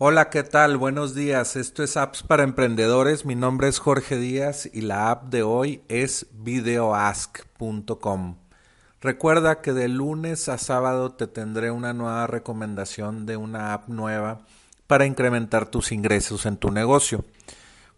[0.00, 0.76] Hola, ¿qué tal?
[0.76, 1.56] Buenos días.
[1.56, 3.24] Esto es Apps para Emprendedores.
[3.24, 7.16] Mi nombre es Jorge Díaz y la app de hoy es videoask.com.
[9.00, 14.42] Recuerda que de lunes a sábado te tendré una nueva recomendación de una app nueva
[14.86, 17.24] para incrementar tus ingresos en tu negocio.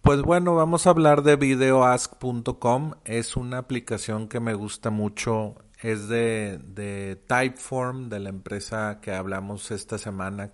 [0.00, 2.92] Pues bueno, vamos a hablar de videoask.com.
[3.06, 5.56] Es una aplicación que me gusta mucho.
[5.82, 10.52] Es de, Typeform, de la empresa que hablamos esta semana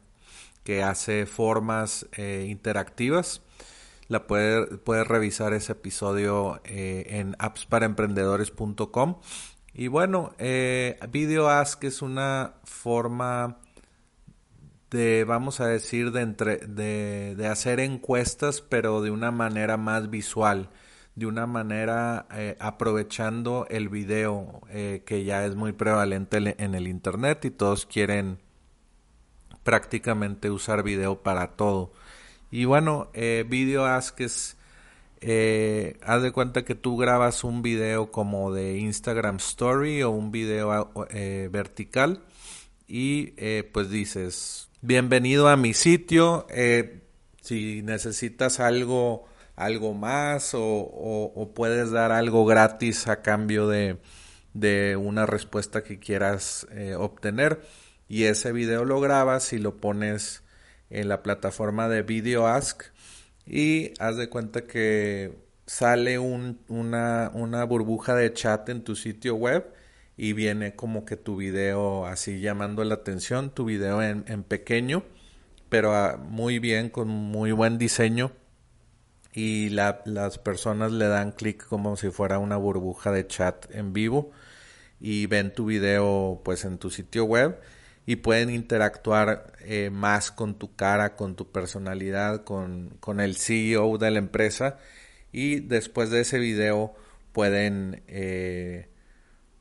[0.64, 3.42] que hace formas eh, interactivas.
[4.08, 9.20] La puedes puede revisar ese episodio eh, en appsparaemprendedores.com.
[9.72, 13.58] Y bueno, eh, Video Ask es una forma
[14.90, 20.10] de, vamos a decir, de, entre, de, de, hacer encuestas, pero de una manera más
[20.10, 20.70] visual,
[21.16, 27.44] de una manera eh, aprovechando el video que ya es muy prevalente en el Internet
[27.46, 28.43] y todos quieren
[29.64, 31.92] prácticamente usar video para todo.
[32.50, 34.56] Y bueno, eh, Video Ask es,
[35.20, 40.30] eh, haz de cuenta que tú grabas un video como de Instagram Story o un
[40.30, 42.22] video eh, vertical
[42.86, 43.32] y
[43.72, 46.46] pues dices, bienvenido a mi sitio,
[47.40, 49.24] si necesitas algo,
[49.56, 53.96] algo más o, o, puedes dar algo gratis a cambio de,
[54.52, 56.68] de una respuesta que quieras
[56.98, 57.62] obtener
[58.14, 60.44] y ese video lo grabas y lo pones
[60.88, 62.84] en la plataforma de Video Ask
[63.44, 69.66] y haz de cuenta que sale una, una burbuja de chat en tu sitio web
[70.16, 75.02] y viene como que tu video así llamando la atención, tu video en, pequeño,
[75.68, 78.30] pero ah, muy bien, con muy buen diseño
[79.32, 84.30] y las personas le dan clic como si fuera una burbuja de chat en vivo
[85.00, 87.58] y ven tu video pues en tu sitio web
[88.06, 93.98] y pueden interactuar eh, más con tu cara, con tu personalidad, con, con, el CEO
[93.98, 94.78] de la empresa
[95.32, 96.94] y después de ese video
[97.32, 98.88] pueden eh,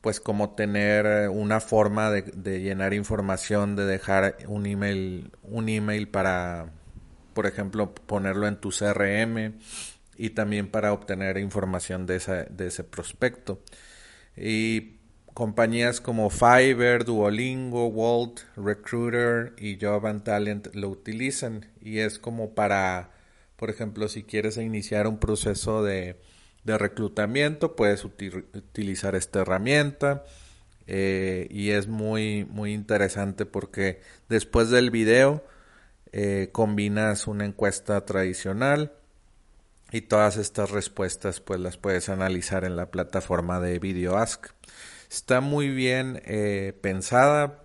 [0.01, 6.73] pues como tener una forma de, llenar información, de dejar un email, un email para
[7.33, 9.53] por ejemplo ponerlo en tu CRM
[10.17, 12.19] y también para obtener información de,
[12.49, 13.61] de ese prospecto.
[14.35, 14.97] Y
[15.33, 21.65] compañías como Fiverr, Duolingo, Walt, Recruiter y Job Talent lo utilizan.
[21.81, 23.11] Y es como para,
[23.55, 26.19] por ejemplo, si quieres iniciar un proceso de,
[26.63, 30.23] de reclutamiento, puedes utilizar esta herramienta.
[30.85, 35.43] Eh, y es muy, muy interesante porque después del video
[36.11, 38.91] eh, combinas una encuesta tradicional
[39.93, 44.47] y todas estas respuestas pues las puedes analizar en la plataforma de VideoAsk.
[45.09, 47.63] Está muy bien eh, pensada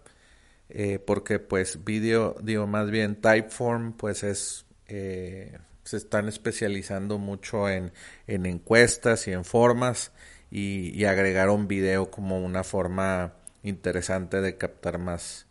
[0.69, 7.71] eh, porque pues video, digo más bien Typeform pues es, eh, se están especializando mucho
[7.71, 7.93] en,
[8.27, 10.13] en, encuestas y en formas
[10.51, 15.47] y, y agregaron video como una forma interesante de captar más,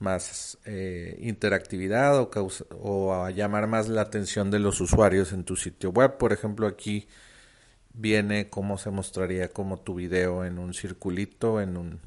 [0.00, 2.28] más eh, interactividad
[2.72, 6.16] o, a llamar más la atención de los usuarios en tu sitio web.
[6.16, 7.06] Por ejemplo, aquí
[7.92, 12.00] viene cómo se mostraría como tu video en un circulito, en un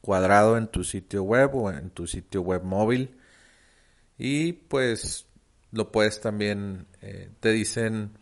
[0.00, 3.16] cuadrado en tu sitio web o en tu sitio web móvil.
[4.18, 5.26] Y pues
[5.70, 8.12] lo puedes también, eh, te dicen,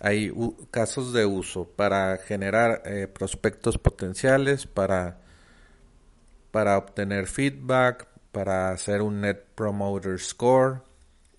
[0.00, 0.32] hay
[0.70, 5.20] casos de uso para generar eh, prospectos potenciales, para,
[6.50, 10.82] para obtener feedback, para hacer un Net Promoter Score,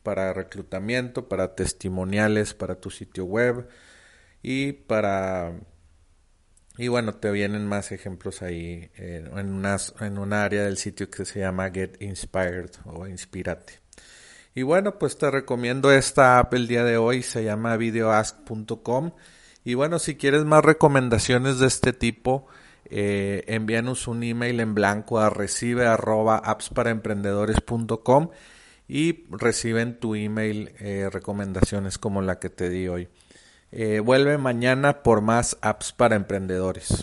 [0.01, 3.67] para reclutamiento, para testimoniales para tu sitio web,
[4.41, 5.53] y para
[6.77, 11.09] y bueno te vienen más ejemplos ahí eh, en unas en un área del sitio
[11.09, 13.79] que se llama Get Inspired o Inspirate.
[14.53, 19.11] Y bueno pues te recomiendo esta app el día de hoy se llama videoask.com
[19.63, 22.47] y bueno si quieres más recomendaciones de este tipo
[22.89, 28.29] eh, envíanos un email en blanco a recibe arroba appsparaemprendedores.com
[28.87, 33.07] y reciben tu email eh, recomendaciones como la que te di hoy.
[33.71, 36.87] Eh, vuelve mañana por más apps para emprendedores.